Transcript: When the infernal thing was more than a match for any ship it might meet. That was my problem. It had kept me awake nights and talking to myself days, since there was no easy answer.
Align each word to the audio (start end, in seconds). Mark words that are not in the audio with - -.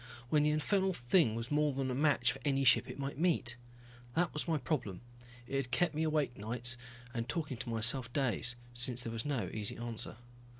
When 0.29 0.41
the 0.41 0.49
infernal 0.49 0.93
thing 0.93 1.35
was 1.35 1.51
more 1.51 1.73
than 1.73 1.91
a 1.91 1.93
match 1.93 2.31
for 2.31 2.39
any 2.43 2.63
ship 2.63 2.89
it 2.89 2.97
might 2.97 3.19
meet. 3.19 3.55
That 4.15 4.33
was 4.33 4.47
my 4.47 4.57
problem. 4.57 5.01
It 5.45 5.57
had 5.57 5.69
kept 5.69 5.93
me 5.93 6.01
awake 6.01 6.35
nights 6.35 6.75
and 7.13 7.29
talking 7.29 7.57
to 7.57 7.69
myself 7.69 8.11
days, 8.11 8.55
since 8.73 9.03
there 9.03 9.13
was 9.13 9.25
no 9.25 9.51
easy 9.53 9.77
answer. 9.77 10.17